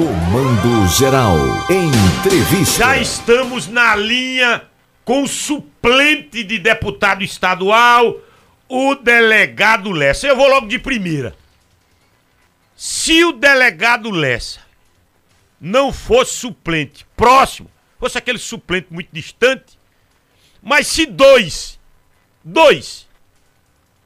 [0.00, 1.36] Comando Geral.
[1.68, 2.78] Entrevista.
[2.78, 4.62] Já estamos na linha
[5.04, 8.16] com o suplente de deputado estadual,
[8.66, 10.26] o delegado Lessa.
[10.26, 11.36] Eu vou logo de primeira.
[12.74, 14.60] Se o delegado Lessa
[15.60, 19.78] não fosse suplente próximo, fosse aquele suplente muito distante,
[20.62, 21.78] mas se dois,
[22.42, 23.06] dois,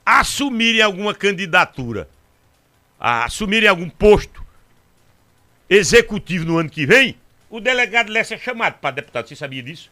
[0.04, 2.08] assumirem alguma candidatura,
[2.98, 4.43] assumirem algum posto
[5.74, 7.16] executivo no ano que vem,
[7.50, 9.28] o delegado Lessa é chamado para deputado.
[9.28, 9.90] Você sabia disso?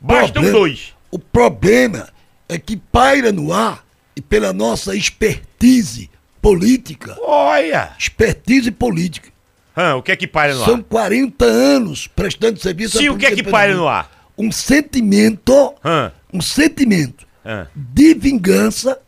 [0.00, 0.94] Bastam Problema- dois.
[1.10, 2.08] O problema
[2.48, 3.84] é que paira no ar
[4.16, 7.92] e pela nossa expertise política, Olha!
[7.98, 9.30] expertise política,
[9.76, 10.82] Hã, o que é que paira no são ar?
[10.82, 14.10] 40 anos prestando serviço Sim, o que é que paira no ar?
[14.36, 17.66] Um sentimento, Hã, um sentimento hã.
[17.74, 18.98] de vingança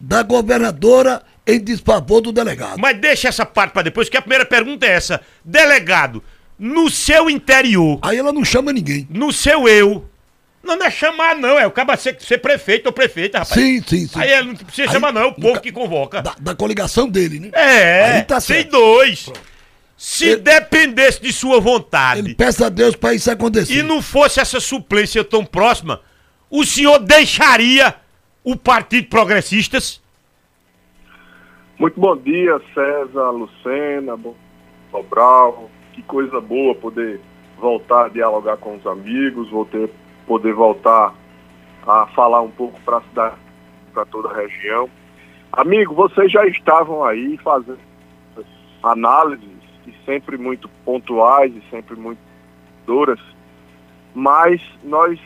[0.00, 2.78] da governadora em desfavor do delegado.
[2.78, 5.20] Mas deixa essa parte para depois, que a primeira pergunta é essa.
[5.44, 6.22] Delegado,
[6.58, 9.06] no seu interior, Aí ela não chama ninguém.
[9.10, 10.08] no seu eu,
[10.62, 13.60] não, não é chamar não, é o cara ser, ser prefeito ou prefeita, rapaz.
[13.60, 14.18] Sim, sim, sim.
[14.20, 16.22] Aí ele não precisa Aí, chamar não, é o povo que convoca.
[16.22, 17.50] Da, da coligação dele, né?
[17.52, 18.70] É, Aí tá tem certo.
[18.70, 19.28] dois.
[19.96, 23.74] Se Ele- dependesse de sua vontade Ele peça a Deus pra isso acontecer.
[23.74, 26.00] e não fosse essa suplência tão próxima,
[26.50, 27.94] o senhor deixaria
[28.44, 30.00] o Partido Progressistas?
[31.82, 34.16] Muito bom dia, César, Lucena,
[34.92, 35.68] Sobral.
[35.92, 37.20] Que coisa boa poder
[37.58, 39.90] voltar a dialogar com os amigos, vou ter,
[40.24, 41.12] poder voltar
[41.84, 43.34] a falar um pouco para a cidade,
[43.92, 44.88] para toda a região.
[45.50, 47.80] Amigo, vocês já estavam aí fazendo
[48.80, 49.50] análises
[49.84, 52.20] e sempre muito pontuais e sempre muito
[52.86, 53.18] duras,
[54.14, 55.18] mas nós,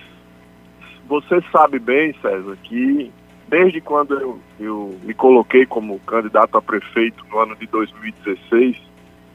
[1.07, 3.13] você sabe bem, César, que
[3.49, 8.77] desde quando eu, eu me coloquei como candidato a prefeito no ano de 2016,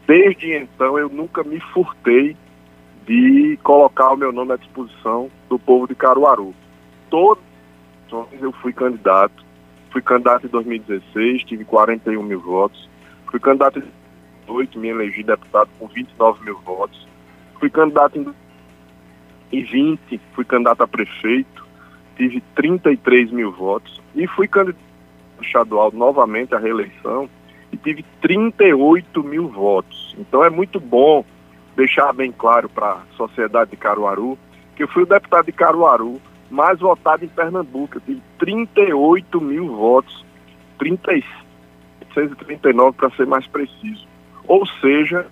[0.07, 2.35] desde então eu nunca me furtei
[3.05, 6.53] de colocar o meu nome à disposição do povo de Caruaru.
[8.11, 9.43] Anos eu fui candidato.
[9.91, 12.89] Fui candidato em 2016, tive 41 mil votos.
[13.29, 13.83] Fui candidato em
[14.47, 17.07] 2018, me elegi deputado com 29 mil votos.
[17.59, 18.23] Fui candidato em
[19.51, 21.61] 2020, fui candidato a prefeito
[22.21, 24.91] tive 33 mil votos e fui candidato
[25.41, 27.29] estadual novamente à reeleição
[27.71, 30.15] e tive 38 mil votos.
[30.17, 31.25] Então é muito bom
[31.75, 34.37] deixar bem claro para a sociedade de Caruaru
[34.75, 37.97] que eu fui o deputado de Caruaru mais votado em Pernambuco.
[37.97, 40.25] Eu tive 38 mil votos,
[40.77, 44.07] 3639 para ser mais preciso.
[44.47, 45.27] Ou seja,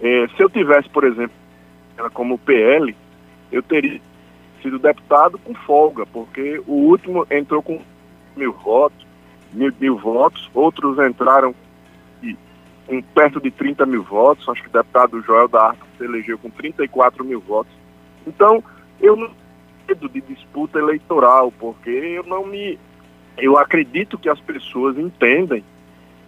[0.00, 1.34] eh, se eu tivesse, por exemplo,
[2.14, 2.96] como PL,
[3.50, 4.00] eu teria
[4.62, 7.80] sido deputado com folga, porque o último entrou com
[8.36, 9.06] mil votos,
[9.52, 11.54] mil, mil votos, outros entraram
[12.86, 16.36] com perto de 30 mil votos, acho que o deputado Joel da Arca se elegeu
[16.38, 17.72] com 34 mil votos.
[18.26, 18.62] Então,
[19.00, 19.30] eu não
[19.88, 22.78] medo de disputa eleitoral, porque eu não me.
[23.36, 25.64] Eu acredito que as pessoas entendem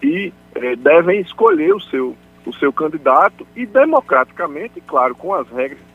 [0.03, 2.17] e eh, devem escolher o seu,
[2.47, 5.95] o seu candidato e democraticamente, claro, com as regras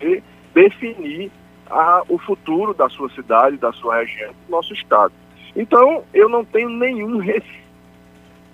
[0.00, 0.22] e
[0.54, 1.30] definir
[1.70, 5.12] a- o futuro da sua cidade, da sua região, do nosso estado.
[5.54, 7.66] Então, eu não tenho nenhum receio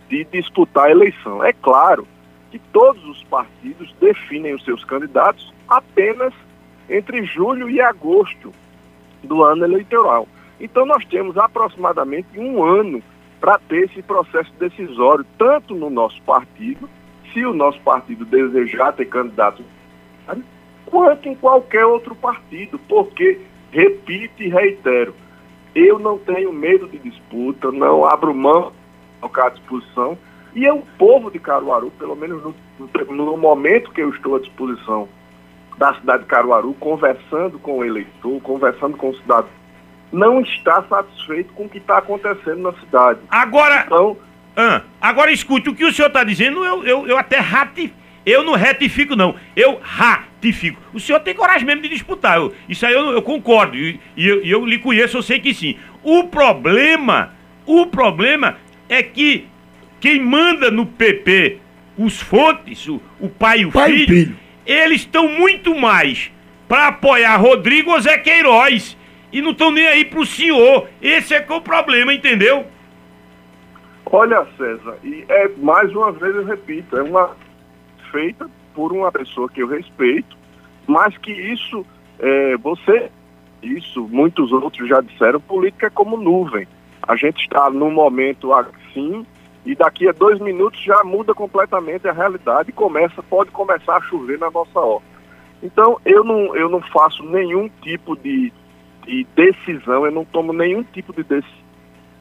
[0.08, 1.42] de disputar a eleição.
[1.42, 2.06] É claro
[2.50, 6.34] que todos os partidos definem os seus candidatos apenas
[6.88, 8.52] entre julho e agosto
[9.22, 10.28] do ano eleitoral.
[10.60, 13.02] Então, nós temos aproximadamente um ano
[13.40, 16.88] para ter esse processo decisório, tanto no nosso partido,
[17.32, 19.64] se o nosso partido desejar ter candidato
[20.86, 25.14] quanto em qualquer outro partido, porque, repito e reitero,
[25.74, 28.72] eu não tenho medo de disputa, não abro mão
[29.20, 30.18] colocar à disposição,
[30.54, 32.54] e é o povo de Caruaru, pelo menos no,
[33.14, 35.08] no momento que eu estou à disposição
[35.78, 39.48] da cidade de Caruaru, conversando com o eleitor, conversando com o cidadão,
[40.12, 43.20] não está satisfeito com o que está acontecendo na cidade.
[43.30, 44.16] Agora, Então,
[44.54, 48.01] Ah, agora escute, o que o senhor está dizendo, eu, eu, eu até ratifico.
[48.24, 49.34] Eu não retifico, não.
[49.56, 50.80] Eu ratifico.
[50.94, 52.36] O senhor tem coragem mesmo de disputar.
[52.38, 53.76] eu- isso aí eu, eu concordo.
[53.76, 55.76] E, e eu, e eu lhe conheço, eu sei que sim.
[56.02, 57.32] O problema,
[57.66, 58.56] o problema
[58.88, 59.46] é que
[60.00, 61.58] quem manda no PP,
[61.98, 64.36] os fontes, o, o pai e o Pai e filho, filho.
[64.66, 66.30] eles estão muito mais
[66.68, 68.96] para apoiar Rodrigo ou Zé Queiroz.
[69.32, 70.88] E não estão nem aí pro senhor.
[71.00, 72.66] Esse é que é o problema, entendeu?
[74.06, 77.34] Olha, César, e é mais uma vez eu repito, é uma
[78.12, 80.36] feita por uma pessoa que eu respeito,
[80.86, 81.84] mas que isso,
[82.18, 83.10] é, você,
[83.62, 86.68] isso, muitos outros já disseram, política é como nuvem.
[87.02, 89.26] A gente está num momento assim
[89.64, 94.02] e daqui a dois minutos já muda completamente a realidade e começa, pode começar a
[94.02, 95.06] chover na nossa horta.
[95.62, 98.52] Então eu não, eu não faço nenhum tipo de,
[99.06, 101.62] de decisão, eu não tomo nenhum tipo de decisão.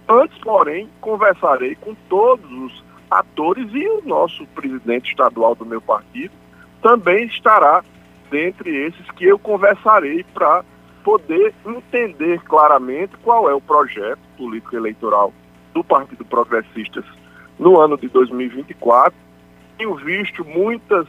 [0.08, 6.34] Antes, porém, conversarei com todos os atores e o nosso presidente estadual do meu partido
[6.81, 7.84] também estará
[8.31, 10.63] dentre esses que eu conversarei para
[11.04, 15.34] poder entender claramente qual é o projeto político eleitoral
[15.74, 17.04] do Partido Progressistas
[17.60, 19.14] no ano de 2024.
[19.78, 21.06] Tenho visto muitas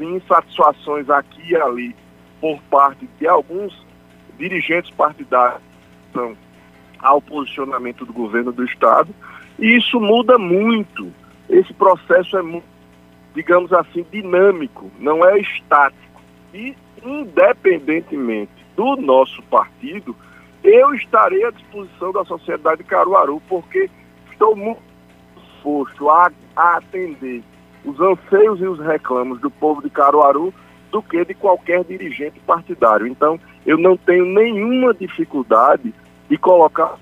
[0.00, 1.94] insatisfações aqui e ali
[2.40, 3.86] por parte de alguns
[4.38, 5.62] dirigentes partidários
[6.98, 9.12] ao posicionamento do governo do Estado,
[9.58, 11.12] e isso muda muito.
[11.48, 12.62] Esse processo é,
[13.34, 16.20] digamos assim, dinâmico, não é estático.
[16.54, 20.16] E, independentemente do nosso partido,
[20.62, 23.90] eu estarei à disposição da sociedade Caruaru, porque
[24.30, 24.80] estou muito
[25.36, 27.42] disposto a, a atender
[27.84, 30.54] os anseios e os reclamos do povo de Caruaru
[30.90, 33.06] do que de qualquer dirigente partidário.
[33.06, 35.92] Então, eu não tenho nenhuma dificuldade
[36.28, 36.98] de colocar à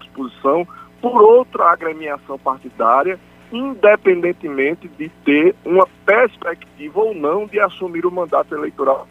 [0.00, 0.66] disposição
[1.02, 3.18] por outra agremiação partidária,
[3.52, 9.06] independentemente de ter uma perspectiva ou não de assumir o mandato eleitoral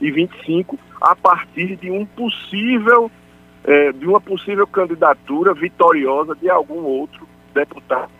[0.00, 3.10] e 25 a partir de um possível
[3.64, 8.12] é, de uma possível candidatura vitoriosa de algum outro deputado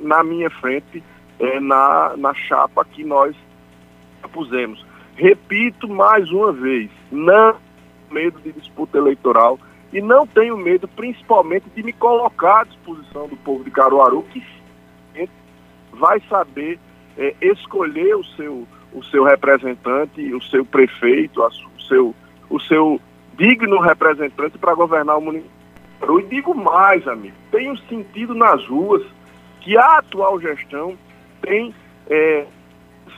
[0.00, 1.02] na minha frente
[1.38, 3.36] é, na, na chapa que nós
[4.32, 4.84] pusemos.
[5.14, 7.56] Repito mais uma vez, não
[8.10, 9.58] medo de disputa eleitoral
[9.94, 14.42] e não tenho medo principalmente de me colocar à disposição do povo de Caruaru que
[15.92, 16.78] vai saber
[17.16, 22.14] é, escolher o seu o seu representante, o seu prefeito, o, seu,
[22.48, 23.00] o seu
[23.36, 25.50] digno representante para governar o município.
[26.20, 29.02] E digo mais, amigo, tenho sentido nas ruas
[29.60, 30.96] que a atual gestão
[31.42, 31.74] tem
[32.08, 32.46] é,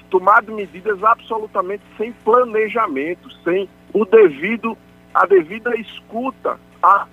[0.08, 4.76] tomado medidas absolutamente sem planejamento, sem o devido,
[5.12, 7.06] a devida escuta, a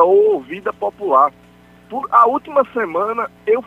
[0.00, 1.32] ou ouvida popular.
[1.88, 3.64] Por a última semana eu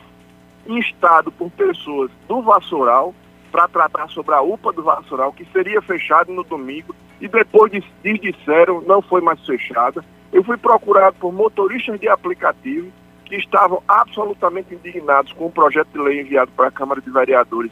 [0.67, 3.15] instado por pessoas do Vassoural
[3.51, 7.81] para tratar sobre a UPA do Vassoural, que seria fechada no domingo, e depois de,
[8.19, 10.03] disseram não foi mais fechada.
[10.31, 12.91] Eu fui procurado por motoristas de aplicativo
[13.25, 17.71] que estavam absolutamente indignados com o projeto de lei enviado para a Câmara de Vereadores,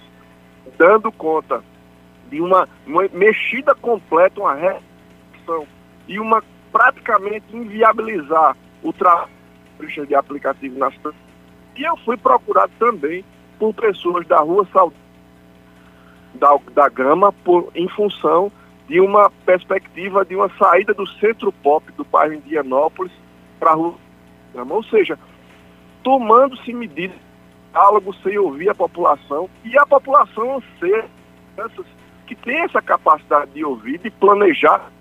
[0.77, 1.63] dando conta
[2.30, 5.68] de uma, uma mexida completa, uma restrição
[6.07, 6.44] e uma
[6.75, 9.30] praticamente inviabilizar o trabalho
[10.06, 10.94] de aplicativo nas
[11.77, 13.24] E eu fui procurado também
[13.57, 15.00] por pessoas da Rua Saudade
[16.33, 18.51] da, da Gama por, em função
[18.89, 23.13] de uma perspectiva de uma saída do centro pop do bairro Indianópolis
[23.57, 23.95] para a rua
[24.54, 24.75] Gama.
[24.75, 25.18] Ou seja,
[26.04, 27.18] tomando-se medidas,
[27.72, 31.06] diálogo sem ouvir a população e a população anseia
[32.27, 34.92] que tem essa capacidade de ouvir, de planejar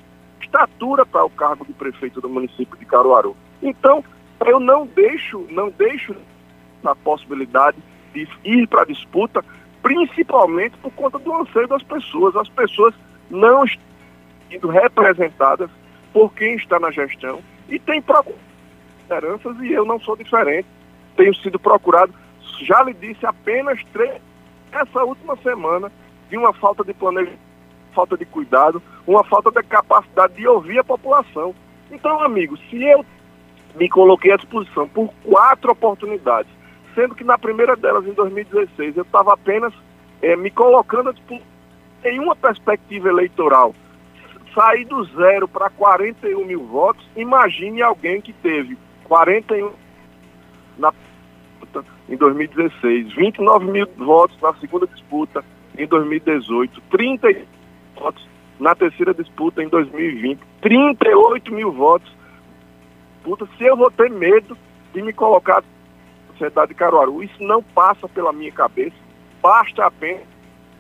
[0.44, 3.37] estatura para o cargo de prefeito do município de Caruaru.
[3.62, 4.05] Então,
[4.46, 6.14] eu não deixo, não deixo
[6.85, 7.79] a possibilidade
[8.12, 9.44] de ir para a disputa
[9.82, 12.35] principalmente por conta do anseio das pessoas.
[12.37, 12.94] As pessoas
[13.31, 13.85] não estão
[14.50, 15.70] sendo representadas
[16.11, 18.02] por quem está na gestão e tem
[19.02, 20.67] esperanças e eu não sou diferente.
[21.17, 22.14] Tenho sido procurado,
[22.62, 24.20] já lhe disse, apenas três
[24.73, 25.93] essa última semana
[26.31, 27.38] de uma falta de planejamento,
[27.95, 31.55] falta de cuidado, uma falta de capacidade de ouvir a população.
[31.91, 33.05] Então, amigo, se eu
[33.75, 36.51] me coloquei à disposição por quatro oportunidades
[36.95, 39.75] sendo que na primeira delas, em 2016, eu estava apenas
[40.23, 41.15] é, me colocando
[42.05, 43.75] em uma perspectiva eleitoral.
[44.55, 49.73] Sair do zero para 41 mil votos, imagine alguém que teve 41
[50.79, 50.93] na
[52.09, 55.43] em 2016, 29 mil votos na segunda disputa
[55.77, 57.31] em 2018, 30
[57.95, 58.27] votos
[58.59, 62.11] na terceira disputa em 2020, 38 mil votos.
[63.23, 64.57] Puta, se eu vou ter medo
[64.93, 65.63] de me colocar
[66.35, 67.23] sociedade de Caruaru.
[67.23, 68.97] Isso não passa pela minha cabeça.
[69.43, 70.23] Basta apenas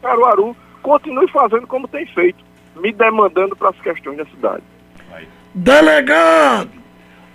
[0.02, 2.44] Caruaru continue fazendo como tem feito,
[2.76, 4.62] me demandando para as questões da cidade.
[5.54, 6.70] Delegado,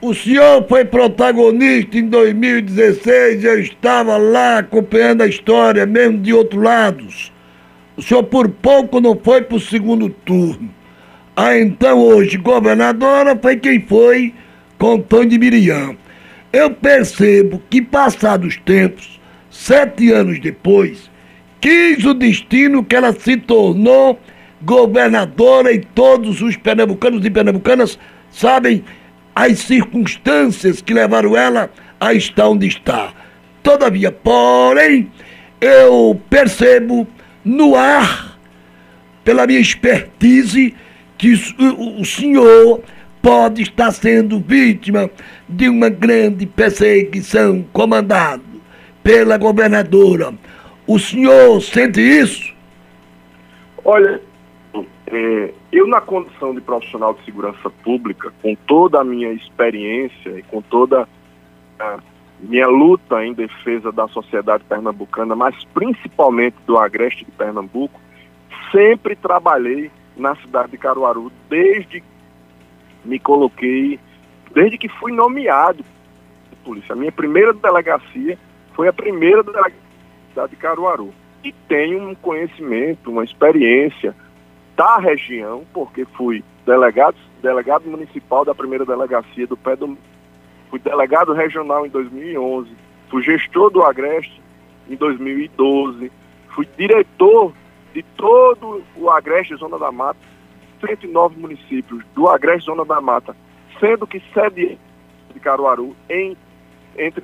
[0.02, 6.62] o senhor foi protagonista em 2016, eu estava lá acompanhando a história, mesmo de outros
[6.62, 7.34] lados.
[8.00, 10.70] O senhor por pouco não foi para o segundo turno.
[11.36, 14.34] Ah, então hoje, governadora foi quem foi
[14.78, 15.98] com de Miriam.
[16.54, 19.20] Eu percebo que, passados tempos,
[19.52, 21.12] sete anos depois,
[21.60, 24.18] quis o destino que ela se tornou
[24.62, 28.00] governadora e todos os pernambucanos e pernambucanas
[28.32, 28.82] sabem
[29.36, 33.14] as circunstâncias que levaram ela a estar onde está.
[33.62, 35.12] todavia, porém,
[35.60, 37.06] eu percebo
[37.44, 38.38] no ar,
[39.24, 40.76] pela minha expertise,
[41.18, 42.82] que o, senhor
[43.22, 45.10] pode estar sendo vítima
[45.48, 48.42] de uma grande perseguição comandada
[49.04, 50.34] pela governadora.
[50.88, 52.54] O senhor sente isso?
[53.84, 54.22] Olha,
[55.08, 60.44] é, eu na condição de profissional de segurança pública, com toda a minha experiência e
[60.44, 61.08] com toda
[61.80, 62.00] a
[62.40, 68.00] minha luta em defesa da sociedade pernambucana, mas principalmente do Agreste de Pernambuco,
[68.72, 72.04] sempre trabalhei na cidade de Caruaru desde
[73.04, 74.00] me coloquei,
[74.54, 75.84] desde que fui nomeado
[76.64, 76.94] polícia.
[76.94, 78.38] A minha primeira delegacia
[78.74, 81.14] foi a primeira delegacia de Caruaru.
[81.44, 84.16] E tenho um conhecimento, uma experiência
[84.76, 89.98] da região, porque fui delegado, delegado municipal da primeira delegacia do Pé do
[90.70, 92.70] fui delegado regional em 2011,
[93.10, 94.42] fui gestor do Agreste
[94.90, 96.12] em 2012,
[96.50, 97.54] fui diretor
[97.94, 100.20] de todo o Agreste Zona da Mata
[100.86, 103.36] 109 municípios do Agreste Zona da Mata,
[103.80, 104.78] sendo que sede
[105.34, 106.38] de Caruaru em
[106.98, 107.24] entre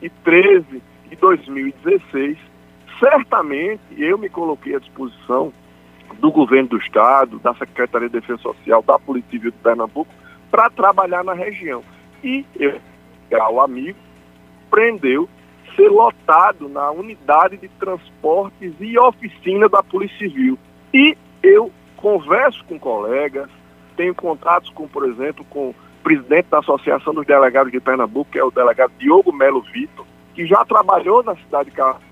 [0.00, 2.38] 2013 e 2016,
[2.98, 5.52] certamente eu me coloquei à disposição
[6.18, 10.12] do governo do estado, da Secretaria de Defesa Social, da Polícia Civil de Pernambuco,
[10.50, 11.82] para trabalhar na região.
[12.22, 12.80] E eu,
[13.50, 13.98] o amigo,
[14.70, 15.28] prendeu
[15.74, 20.58] ser lotado na unidade de transportes e oficina da Polícia Civil.
[20.92, 23.48] E eu converso com colegas,
[23.96, 28.38] tenho contatos com, por exemplo, com o presidente da Associação dos Delegados de Pernambuco, que
[28.38, 32.02] é o delegado Diogo Melo Vitor, que já trabalhou na cidade de Carlos,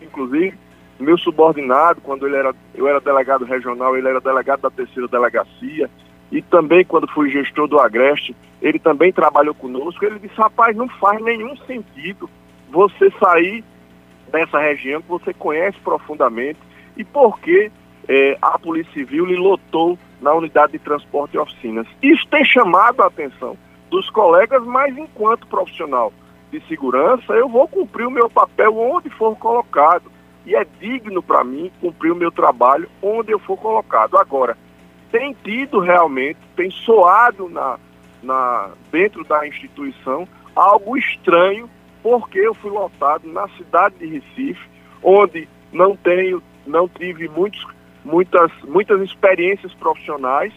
[0.00, 0.56] inclusive
[1.00, 5.90] meu subordinado, quando ele era, eu era delegado regional, ele era delegado da terceira delegacia,
[6.30, 10.88] e também quando fui gestor do Agreste, ele também trabalhou conosco, ele disse, rapaz, não
[10.88, 12.28] faz nenhum sentido
[12.70, 13.64] você sair
[14.30, 16.58] dessa região que você conhece profundamente,
[16.96, 17.70] e por que
[18.08, 21.86] é, a Polícia Civil lhe lotou na unidade de transporte e oficinas.
[22.02, 23.56] Isso tem chamado a atenção
[23.90, 26.12] dos colegas, mas enquanto profissional
[26.50, 30.10] de segurança, eu vou cumprir o meu papel onde for colocado.
[30.46, 34.16] E é digno para mim cumprir o meu trabalho onde eu for colocado.
[34.16, 34.56] Agora,
[35.10, 37.78] tem tido realmente, tem soado na,
[38.22, 41.68] na, dentro da instituição algo estranho,
[42.02, 44.68] porque eu fui lotado na cidade de Recife,
[45.02, 47.64] onde não tenho, não tive muitos
[48.04, 50.52] muitas, muitas experiências profissionais,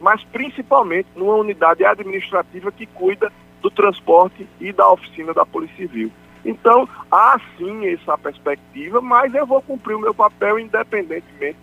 [0.00, 3.32] mas principalmente numa unidade administrativa que cuida
[3.62, 6.10] do transporte e da oficina da Polícia Civil.
[6.44, 11.58] Então, há sim essa perspectiva, mas eu vou cumprir o meu papel independentemente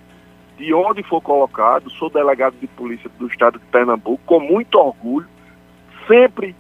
[0.58, 1.90] de onde for colocado.
[1.92, 5.28] Sou delegado de polícia do estado de Pernambuco com muito orgulho.
[6.08, 6.56] Sempre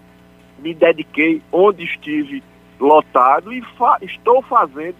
[0.59, 2.43] me dediquei onde estive
[2.79, 4.95] lotado e fa estou fazendo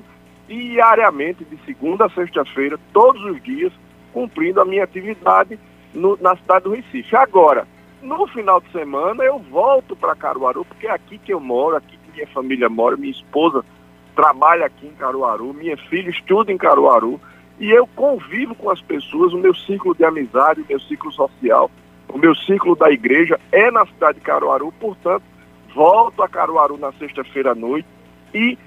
[0.47, 3.71] diariamente, de segunda a sexta-feira, todos os dias,
[4.11, 5.57] cumprindo a minha atividade
[5.93, 7.15] no, na cidade do Recife.
[7.15, 7.67] Agora,
[8.01, 11.97] no final de semana, eu volto para Caruaru, porque é aqui que eu moro, aqui
[11.97, 13.63] que minha família mora, minha esposa
[14.15, 17.19] trabalha aqui em Caruaru, minha filha estuda em Caruaru,
[17.59, 21.69] e eu convivo com as pessoas, o meu ciclo de amizade, o meu ciclo social,
[22.09, 25.23] o meu ciclo da igreja é na cidade de Caruaru, portanto,
[25.73, 27.87] volto a Caruaru na sexta-feira à noite
[28.33, 28.57] e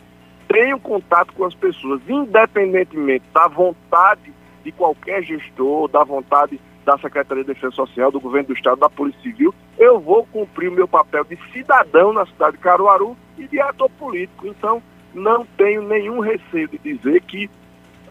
[0.49, 4.33] tenho contato com as pessoas, independentemente da vontade
[4.64, 8.88] de qualquer gestor, da vontade da Secretaria de Defesa Social, do Governo do Estado, da
[8.88, 13.47] Polícia Civil, eu vou cumprir o meu papel de cidadão na cidade de Caruaru e
[13.47, 14.47] de ator político.
[14.47, 17.50] Então, não tenho nenhum receio de dizer que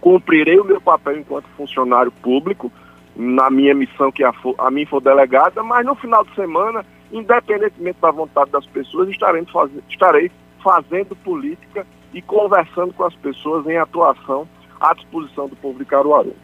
[0.06, 2.72] cumprirei o meu papel enquanto funcionário público,
[3.16, 7.98] na minha missão que a, a mim for delegada, mas no final de semana, independentemente
[8.00, 10.32] da vontade das pessoas, estarei, faz, estarei
[10.64, 14.48] fazendo política e conversando com as pessoas em atuação
[14.80, 16.36] à disposição do povo de Caruaru.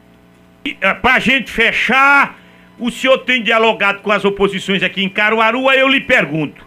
[0.66, 2.40] É, Para a gente fechar,
[2.80, 6.66] o senhor tem dialogado com as oposições aqui em Caruaru, aí eu lhe pergunto,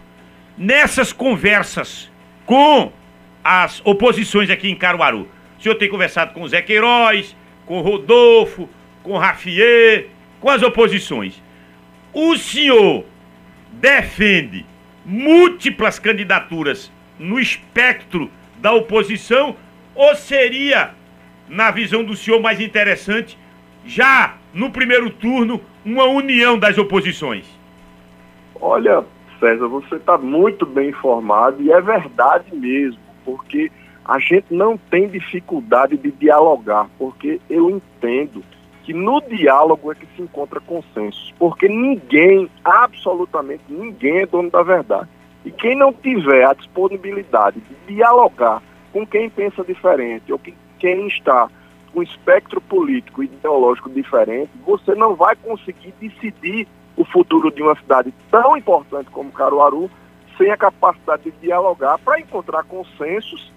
[0.57, 2.09] nessas conversas
[2.45, 2.89] com
[3.43, 5.34] as oposições aqui em Caruaru,
[5.65, 8.69] senhor tem conversado com o Zé Queiroz, com o Rodolfo,
[9.01, 11.41] com o Rafier, com as oposições.
[12.13, 13.03] O senhor
[13.71, 14.63] defende
[15.03, 19.55] múltiplas candidaturas no espectro da oposição
[19.95, 20.91] ou seria,
[21.49, 23.35] na visão do senhor, mais interessante,
[23.83, 27.45] já no primeiro turno, uma união das oposições?
[28.61, 29.03] Olha,
[29.39, 33.71] César, você está muito bem informado e é verdade mesmo, porque
[34.05, 38.43] a gente não tem dificuldade de dialogar, porque eu entendo
[38.83, 44.61] que no diálogo é que se encontra consenso, porque ninguém, absolutamente ninguém é dono da
[44.61, 45.09] verdade.
[45.43, 48.61] E quem não tiver a disponibilidade de dialogar
[48.93, 51.49] com quem pensa diferente, ou que, quem está
[51.91, 57.75] com espectro político e ideológico diferente, você não vai conseguir decidir o futuro de uma
[57.75, 59.89] cidade tão importante como Caruaru
[60.37, 63.51] sem a capacidade de dialogar para encontrar consensos,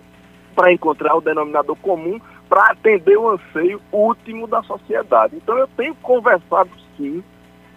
[0.58, 5.36] para encontrar o denominador comum, para atender o anseio último da sociedade.
[5.36, 7.22] Então eu tenho conversado sim,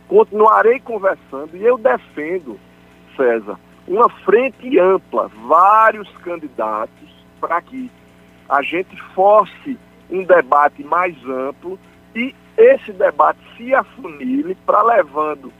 [0.07, 2.59] continuarei conversando e eu defendo,
[3.15, 7.07] César, uma frente ampla, vários candidatos,
[7.39, 7.91] para que
[8.49, 9.77] a gente force
[10.09, 11.77] um debate mais amplo
[12.15, 15.53] e esse debate se afunile para levando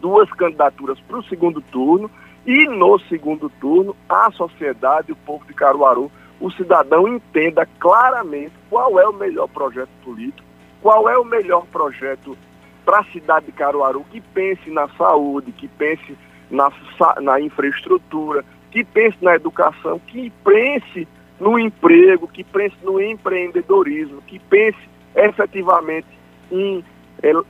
[0.00, 2.10] duas candidaturas para o segundo turno
[2.46, 8.98] e no segundo turno a sociedade, o povo de Caruaru, o cidadão entenda claramente qual
[9.00, 10.46] é o melhor projeto político,
[10.82, 12.36] qual é o melhor projeto
[12.84, 16.16] para a cidade de Caruaru, que pense na saúde, que pense
[16.50, 16.70] na,
[17.20, 21.08] na infraestrutura, que pense na educação, que pense
[21.40, 24.78] no emprego, que pense no empreendedorismo, que pense
[25.14, 26.06] efetivamente
[26.50, 26.84] em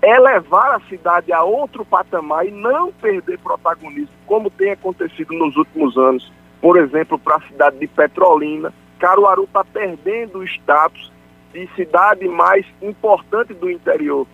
[0.03, 5.97] elevar a cidade a outro patamar e não perder protagonismo, como tem acontecido nos últimos
[5.99, 6.33] anos.
[6.61, 11.13] Por exemplo, para a cidade de Petrolina, Caruaru está perdendo o status
[11.53, 14.27] de cidade mais importante do interior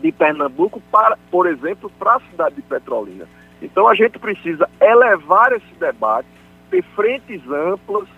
[0.00, 3.26] de Pernambuco, para, por exemplo, para a cidade de Petrolina.
[3.60, 6.28] Então a gente precisa elevar esse debate,
[6.70, 8.08] ter frentes amplas,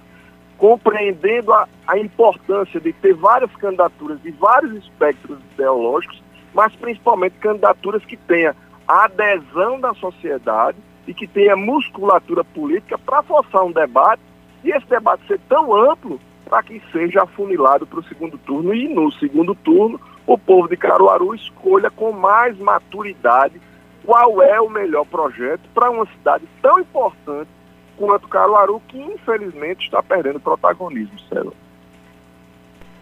[0.59, 8.05] compreendendo a, a importância de ter várias candidaturas de vários espectros ideológicos, mas principalmente candidaturas
[8.05, 8.55] que tenham
[8.87, 10.77] adesão da sociedade
[11.07, 14.23] e que tenha musculatura política para forçar um debate
[14.63, 18.89] e esse debate ser tão amplo para que seja afunilado para o segundo turno e
[18.89, 23.61] no segundo turno o povo de Caruaru escolha com mais maturidade
[24.05, 27.49] qual é o melhor projeto para uma cidade tão importante
[27.97, 31.53] quanto Caruaru, que infelizmente está perdendo protagonismo, Célio.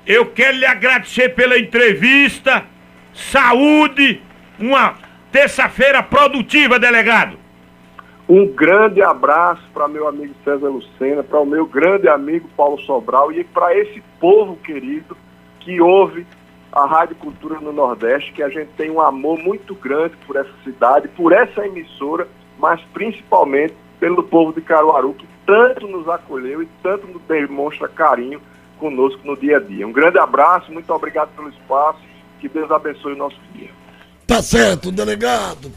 [0.05, 2.65] Eu quero lhe agradecer pela entrevista.
[3.15, 4.21] Saúde,
[4.59, 4.97] uma
[5.31, 7.39] terça-feira produtiva, delegado.
[8.29, 13.33] Um grande abraço para meu amigo César Lucena, para o meu grande amigo Paulo Sobral
[13.33, 15.17] e para esse povo querido
[15.61, 16.27] que ouve
[16.71, 20.53] a Rádio Cultura no Nordeste, que a gente tem um amor muito grande por essa
[20.63, 26.69] cidade, por essa emissora, mas principalmente pelo povo de Caruaru, que tanto nos acolheu e
[26.83, 28.43] tanto nos demonstra carinho
[28.79, 29.87] conosco no dia a dia.
[29.87, 32.01] Um grande abraço, muito obrigado pelo espaço,
[32.39, 33.71] que Deus abençoe o nosso dia.
[34.27, 35.73] Tá certo, delegado.